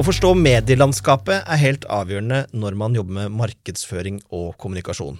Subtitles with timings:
[0.00, 5.18] Å forstå medielandskapet er helt avgjørende når man jobber med markedsføring og kommunikasjon.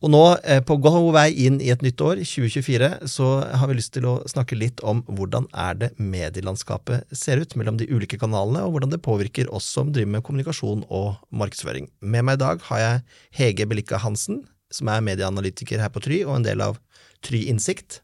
[0.00, 3.76] Og nå, eh, på god vei inn i et nytt år, 2024, så har vi
[3.76, 8.16] lyst til å snakke litt om hvordan er det medielandskapet ser ut mellom de ulike
[8.16, 11.90] kanalene, og hvordan det påvirker oss som driver med kommunikasjon og markedsføring.
[12.00, 13.04] Med meg i dag har jeg
[13.36, 16.80] Hege Belikka Hansen, som er medieanalytiker her på Try, og en del av
[17.20, 18.00] Try Innsikt.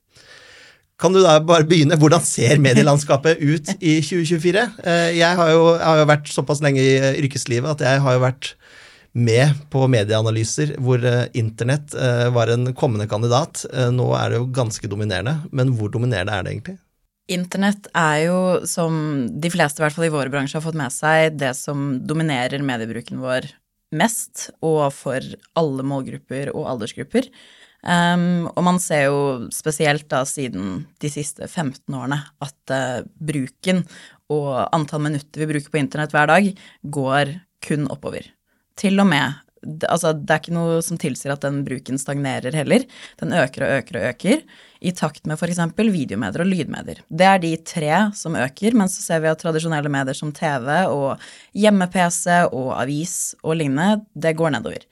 [1.01, 1.99] Kan du da bare begynne?
[1.99, 4.67] Hvordan ser medielandskapet ut i 2024?
[4.85, 8.17] Eh, jeg har jo, jeg har jo vært såpass lenge i yrkeslivet at jeg har
[8.17, 8.53] jo vært
[9.13, 13.65] med på medieanalyser hvor eh, internett eh, var en kommende kandidat.
[13.93, 16.79] Nå er det jo ganske dominerende, men hvor dominerende er det egentlig?
[17.33, 18.95] Internett er jo, som
[19.41, 22.65] de fleste i hvert fall i vår bransje har fått med seg, det som dominerer
[22.67, 23.47] mediebruken vår
[23.95, 25.25] mest, og for
[25.59, 27.29] alle målgrupper og aldersgrupper.
[27.83, 33.83] Um, og man ser jo spesielt da siden de siste 15 årene at uh, bruken
[34.31, 36.53] og antall minutter vi bruker på internett hver dag,
[36.83, 37.33] går
[37.67, 38.29] kun oppover.
[38.79, 42.83] Til og med Altså, det er ikke noe som tilsier at den bruken stagnerer heller.
[43.21, 44.41] Den øker og øker og øker,
[44.83, 45.61] i takt med f.eks.
[45.79, 47.05] videomedier og lydmedier.
[47.07, 50.67] Det er de tre som øker, men så ser vi at tradisjonelle medier som TV
[50.91, 51.23] og
[51.55, 54.83] hjemme-PC og avis og lignende, det går nedover.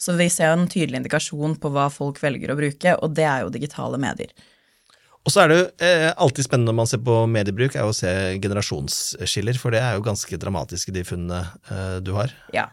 [0.00, 3.26] Så vi ser jo en tydelig indikasjon på hva folk velger å bruke, og det
[3.28, 4.32] er jo digitale medier.
[5.20, 7.96] Og så er det jo eh, alltid spennende når man ser på mediebruk, er å
[7.96, 8.08] se
[8.40, 12.32] generasjonsskiller, for det er jo ganske dramatiske, de funnene eh, du har.
[12.56, 12.70] Ja.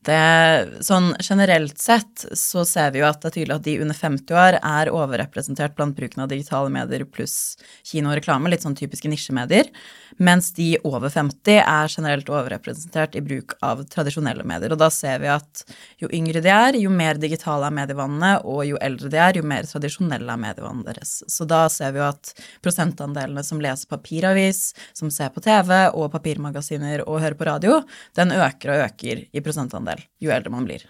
[0.00, 3.96] Det, sånn generelt sett så ser vi jo at det er tydelig at de under
[3.98, 8.78] 50 år er overrepresentert blant bruken av digitale medier pluss kino og reklame, litt sånn
[8.78, 9.68] typiske nisjemedier,
[10.16, 14.72] mens de over 50 er generelt overrepresentert i bruk av tradisjonelle medier.
[14.72, 15.66] Og da ser vi at
[16.00, 19.44] jo yngre de er, jo mer digitale er medievannene, og jo eldre de er, jo
[19.52, 21.18] mer tradisjonelle er medievannene deres.
[21.28, 22.32] Så da ser vi jo at
[22.64, 27.82] prosentandelene som leser papiravis, som ser på TV og papirmagasiner og hører på radio,
[28.16, 30.84] den øker og øker i prosentandel andel jo eldre man blir.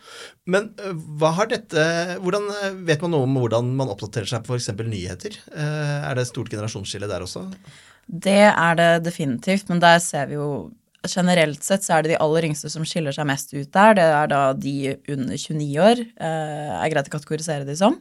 [0.50, 1.84] Men eh, hva har dette
[2.20, 4.72] hvordan eh, Vet man noe om hvordan man oppdaterer seg på f.eks.
[4.80, 5.38] nyheter?
[5.52, 7.46] Eh, er det stort generasjonsskille der også?
[8.06, 12.16] Det er det definitivt, men der ser vi jo Generelt sett så er det de
[12.20, 13.94] aller yngste som skiller seg mest ut der.
[13.96, 14.74] Det er da de
[15.08, 17.96] under 29 år, er greit å kategorisere de som.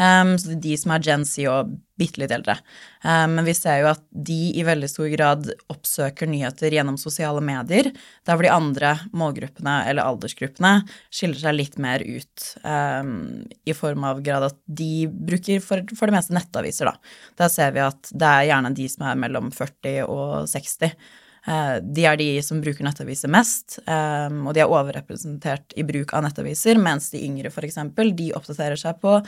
[0.00, 2.56] Um, så det er de som er Gen Z og bitte litt eldre.
[3.04, 7.42] Um, men vi ser jo at de i veldig stor grad oppsøker nyheter gjennom sosiale
[7.44, 7.90] medier,
[8.26, 10.74] der hvor de andre målgruppene eller aldersgruppene
[11.12, 16.08] skiller seg litt mer ut um, i form av grad at de bruker for, for,
[16.08, 17.18] det meste nettaviser, da.
[17.42, 20.96] Der ser vi at det er gjerne de som er mellom 40 og 60.
[21.42, 26.22] Uh, de er de som bruker nettaviser mest, og de er overrepresentert i bruk av
[26.24, 27.80] nettaviser, mens de yngre f.eks.
[28.14, 29.18] de oppdaterer seg på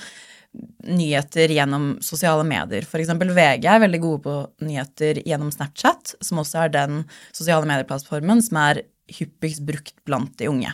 [0.84, 2.84] nyheter gjennom sosiale medier.
[2.86, 3.10] F.eks.
[3.10, 4.34] VG er veldig gode på
[4.66, 10.48] nyheter gjennom Snapchat, som også er den sosiale medieplattformen som er hyppigst brukt blant de
[10.48, 10.72] unge.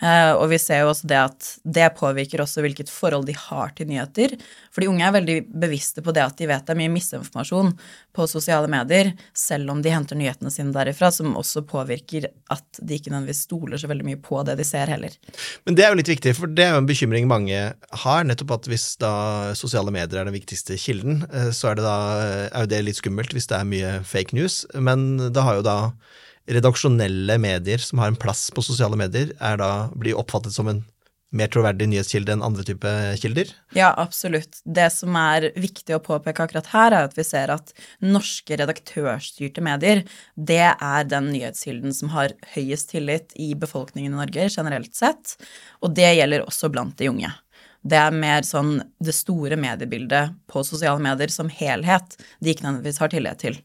[0.00, 3.72] Eh, og vi ser jo også det at det påvirker også hvilket forhold de har
[3.76, 4.32] til nyheter.
[4.72, 7.74] For de unge er veldig bevisste på det at de vet det er mye misinformasjon
[8.16, 12.96] på sosiale medier, selv om de henter nyhetene sine derifra, som også påvirker at de
[12.96, 15.16] ikke nødvendigvis stoler så veldig mye på det de ser heller.
[15.68, 17.60] Men det er jo litt viktig, for det er jo en bekymring mange
[18.04, 19.12] har, nettopp at hvis da
[19.58, 21.98] sosiale medier er den viktigste kilden, eh, så er, det da,
[22.48, 24.62] er jo det litt skummelt hvis det er mye fake news.
[24.74, 25.78] Men det har jo da
[26.48, 30.84] redaksjonelle medier som har en plass på sosiale medier, er da, blir oppfattet som en
[31.30, 32.90] mer troverdig nyhetskilde enn andre type
[33.22, 33.52] kilder?
[33.76, 34.58] Ja, absolutt.
[34.64, 37.70] Det som er viktig å påpeke akkurat her, er at vi ser at
[38.02, 40.02] norske redaktørstyrte medier,
[40.34, 45.36] det er den nyhetskilden som har høyest tillit i befolkningen i Norge generelt sett,
[45.84, 47.30] og det gjelder også blant de unge.
[47.80, 53.00] Det er mer sånn det store mediebildet på sosiale medier som helhet de ikke nødvendigvis
[53.00, 53.56] har tillit til.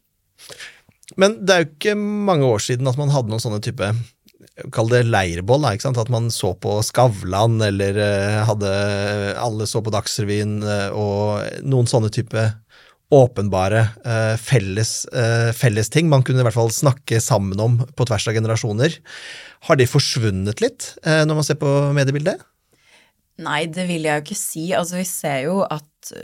[1.19, 3.93] Men det er jo ikke mange år siden at man hadde noen sånne type
[4.71, 5.01] Kall det
[5.83, 5.97] sant?
[5.99, 8.69] at man så på Skavlan, eller uh, hadde
[9.41, 12.45] Alle så på Dagsrevyen, uh, og noen sånne type
[13.15, 13.83] åpenbare
[14.41, 15.05] felles,
[15.53, 18.95] felles, ting man kunne i hvert fall snakke sammen om på tvers av generasjoner.
[19.69, 22.41] Har de forsvunnet litt når man ser på mediebildet?
[23.45, 24.65] Nei, det vil jeg jo ikke si.
[24.73, 26.15] Altså, vi ser jo at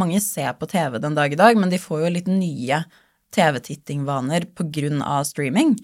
[0.00, 2.80] mange ser på TV den dag i dag, men de får jo litt nye
[3.34, 5.24] TV-tittingvaner pga.
[5.24, 5.76] streaming.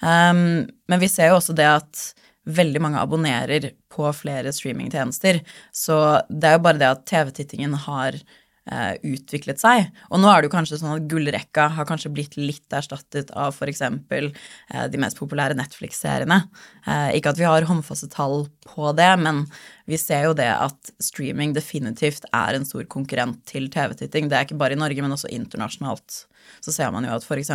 [0.00, 2.04] Um, men vi ser jo også det at
[2.50, 5.42] veldig mange abonnerer på flere streamingtjenester.
[5.72, 5.96] Så
[6.30, 9.90] det er jo bare det at TV-tittingen har uh, utviklet seg.
[10.10, 13.54] Og nå er det jo kanskje sånn at gullrekka har kanskje blitt litt erstattet av
[13.54, 13.84] f.eks.
[13.84, 16.42] Uh, de mest populære Netflix-seriene.
[16.86, 19.44] Uh, ikke at vi har håndfaste tall på det, men
[19.90, 24.30] vi ser jo det at streaming definitivt er en stor konkurrent til TV-titting.
[24.30, 26.24] Det er ikke bare i Norge, men også internasjonalt
[26.64, 27.50] så ser man jo at f.eks.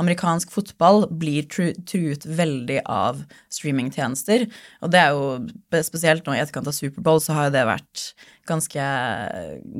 [0.00, 3.22] amerikansk fotball blir truet veldig av
[3.52, 4.46] streamingtjenester.
[4.84, 8.04] Og det er jo spesielt nå i etterkant av Superbowl så har jo det vært
[8.50, 8.86] ganske,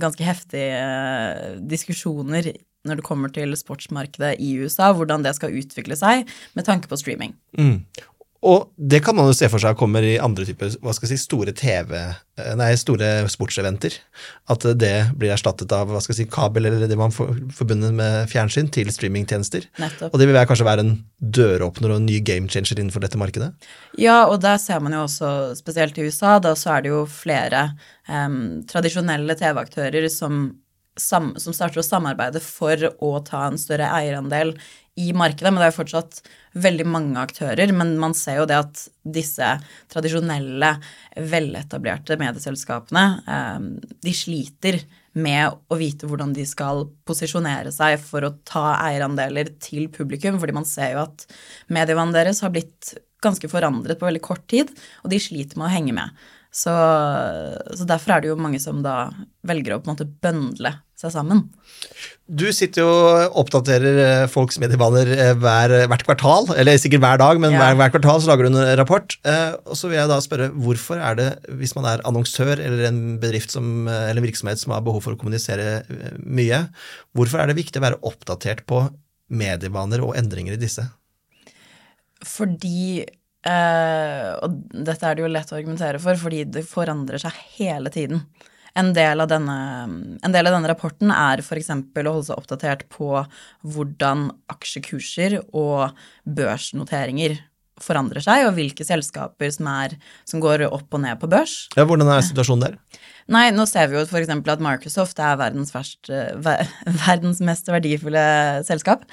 [0.02, 2.52] ganske heftige eh, diskusjoner
[2.88, 6.24] når det kommer til sportsmarkedet i USA, hvordan det skal utvikle seg
[6.56, 7.34] med tanke på streaming.
[7.58, 7.82] Mm.
[8.40, 11.18] Og det kan man jo se for seg kommer i andre typer hva skal jeg
[11.18, 11.92] si, store TV,
[12.40, 13.98] eh, nei, store sportseventer.
[14.52, 17.92] At det blir erstattet av hva skal jeg si, kabel eller det man får forbundet
[17.98, 19.66] med fjernsyn, til streamingtjenester.
[19.82, 20.14] Nettopp.
[20.14, 23.20] Og det vil være, kanskje være en døråpner og en ny game changer innenfor dette
[23.20, 23.52] markedet?
[24.00, 27.04] Ja, og der ser man jo også, spesielt i USA, da så er det jo
[27.12, 27.74] flere
[28.08, 30.46] um, tradisjonelle TV-aktører som
[31.00, 34.52] som starter å samarbeide for å ta en større eierandel
[35.00, 36.20] i markedet, men det er jo fortsatt
[36.60, 37.72] veldig mange aktører.
[37.76, 38.86] Men man ser jo det at
[39.18, 39.50] disse
[39.92, 40.74] tradisjonelle,
[41.30, 44.82] veletablerte medieselskapene, eh, de sliter
[45.18, 50.54] med å vite hvordan de skal posisjonere seg for å ta eierandeler til publikum, fordi
[50.54, 51.24] man ser jo at
[51.72, 52.94] medievannet deres har blitt
[53.24, 54.70] ganske forandret på veldig kort tid,
[55.02, 56.20] og de sliter med å henge med.
[56.50, 56.72] Så,
[57.78, 59.12] så, derfor er det jo mange som da
[59.50, 61.42] velger å på en måte bøndle seg sammen.
[62.30, 67.20] Du sitter jo og oppdaterer eh, folks medievaner eh, hver, hvert kvartal, eller sikkert hver
[67.22, 67.62] dag, men ja.
[67.62, 69.16] hver, hver, kvartal så lager du en rapport.
[69.26, 71.28] Eh, og så vil jeg da spørre, hvorfor er det,
[71.60, 75.16] hvis man er annonsør eller en bedrift som, eller en virksomhet som har behov for
[75.16, 75.80] å kommunisere
[76.20, 76.66] mye,
[77.16, 78.84] hvorfor er det viktig å være oppdatert på
[79.30, 80.88] medievaner og endringer i disse?
[82.26, 83.06] Fordi
[83.40, 87.88] Uh, og dette er det jo lett å argumentere for, fordi det forandrer seg hele
[87.92, 88.26] tiden.
[88.78, 89.56] En del av denne,
[90.22, 91.70] del av denne rapporten er f.eks.
[91.72, 93.24] å holde seg oppdatert på
[93.66, 97.38] hvordan aksjekurser og børsnoteringer
[97.84, 99.96] forandrer seg, og hvilke selskaper som, er,
[100.28, 101.64] som går opp og ned på børs.
[101.76, 102.78] Ja, Hvordan er situasjonen der?
[103.34, 104.30] Nei, nå ser vi jo f.eks.
[104.30, 106.10] at Microsoft er verdens, verst,
[107.06, 108.24] verdens mest verdifulle
[108.66, 109.04] selskap.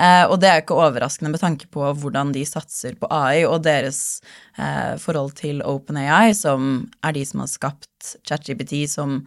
[0.00, 3.62] Eh, og det er ikke overraskende med tanke på hvordan de satser på AI og
[3.64, 4.20] deres
[4.56, 9.20] eh, forhold til OpenAI, som er de som har skapt ChatGPT, som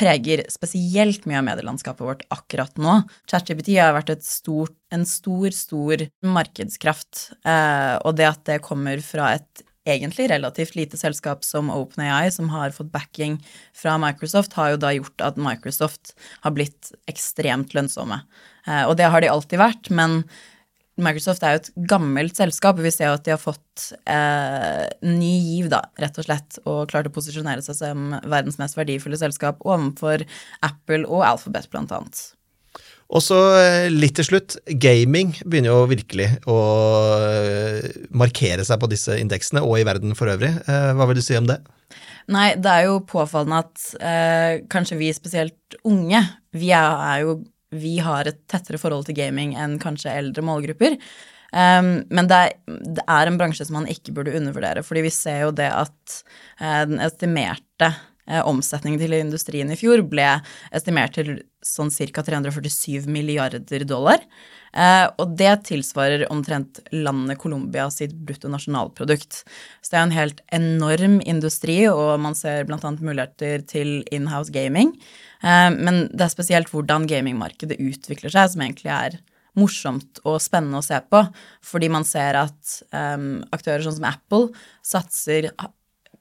[0.00, 3.00] preger spesielt mye av medielandskapet vårt akkurat nå.
[3.30, 9.34] ChatGPT har vært stort, en stor, stor markedskraft, eh, og det at det kommer fra
[9.36, 13.38] et egentlig relativt lite selskap som OpenAI, som har fått backing
[13.76, 16.14] fra Microsoft, har jo da gjort at Microsoft
[16.44, 18.20] har blitt ekstremt lønnsomme.
[18.66, 20.22] Eh, og det har de alltid vært, men
[21.04, 22.78] Microsoft er jo et gammelt selskap.
[22.78, 26.60] og Vi ser jo at de har fått eh, ny giv, da, rett og slett,
[26.64, 30.26] og klart å posisjonere seg som verdens mest verdifulle selskap overfor
[30.66, 32.22] Apple og Alphabet, blant annet.
[33.10, 36.58] Og så eh, litt til slutt, gaming begynner jo virkelig å
[37.26, 40.52] eh, markere seg på disse indeksene, og i verden for øvrig.
[40.62, 41.58] Eh, hva vil du si om det?
[42.30, 46.22] Nei, det er jo påfallende at eh, kanskje vi spesielt unge,
[46.54, 50.96] vi, er, er jo, vi har et tettere forhold til gaming enn kanskje eldre målgrupper.
[51.50, 55.10] Um, men det er, det er, en bransje som man ikke burde undervurdere, fordi vi
[55.14, 56.20] ser jo det at
[56.62, 57.90] uh, den estimerte
[58.26, 60.26] omsetningen til industrien i fjor ble
[60.76, 62.22] estimert til sånn ca.
[62.24, 64.22] 347 milliarder dollar.
[64.70, 69.42] Eh, og det tilsvarer omtrent landet Colombia sitt bruttonasjonalprodukt.
[69.82, 72.78] Så det er en helt enorm industri, og man ser bl.a.
[72.78, 74.94] muligheter til inhouse gaming.
[75.42, 79.18] Eh, men det er spesielt hvordan gamingmarkedet utvikler seg, som egentlig er
[79.58, 81.24] morsomt og spennende å se på.
[81.66, 84.52] Fordi man ser at um, aktører sånn som Apple
[84.86, 85.50] satser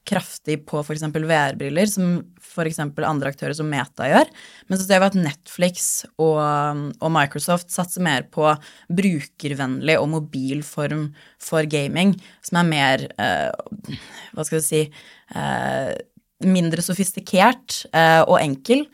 [0.08, 1.04] kraftig på f.eks.
[1.14, 2.80] VR-briller, som f.eks.
[2.82, 4.30] andre aktører som Meta gjør.
[4.68, 8.48] Men så ser vi at Netflix og, og, Microsoft satser mer på
[8.88, 11.10] brukervennlig og mobil form
[11.42, 12.16] for gaming,
[12.46, 14.00] som er mer eh,
[14.34, 15.94] Hva skal vi si eh,
[16.48, 18.86] Mindre sofistikert eh, og enkel.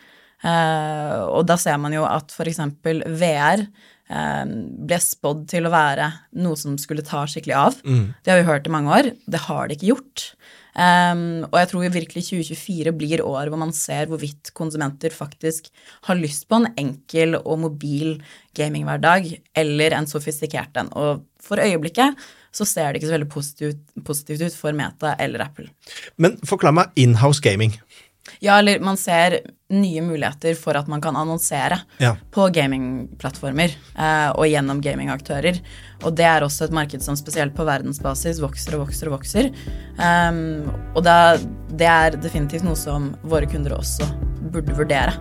[0.45, 2.61] Eh, og da ser man jo at f.eks.
[2.85, 6.11] VR eh, ble spådd til å være
[6.43, 7.81] noe som skulle ta skikkelig av.
[7.85, 8.05] Mm.
[8.21, 9.11] Det har vi hørt i mange år.
[9.25, 10.29] Det har det ikke gjort.
[10.75, 15.69] Um, og jeg tror virkelig 2024 blir år hvor man ser hvorvidt konsumenter faktisk
[16.09, 18.17] har lyst på en enkel og mobil
[18.59, 20.91] gaminghverdag eller en sofistikert en.
[20.91, 22.19] Og for øyeblikket
[22.55, 25.69] så ser det ikke så veldig positivt, positivt ut for Meta eller Apple.
[26.19, 27.77] Men forklar meg inhouse gaming.
[28.39, 29.39] Ja, eller man ser
[29.69, 32.13] nye muligheter for at man kan annonsere ja.
[32.31, 35.59] på gamingplattformer eh, og gjennom gamingaktører.
[36.03, 39.49] Og det er også et marked som spesielt på verdensbasis vokser og vokser og vokser.
[39.97, 41.17] Um, og det,
[41.81, 44.09] det er definitivt noe som våre kunder også
[44.53, 45.17] burde vurdere.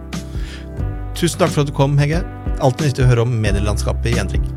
[1.14, 2.20] Tusen takk for at du kom, Hege.
[2.60, 4.53] Alltid nyttig å høre om medielandskapet i endring.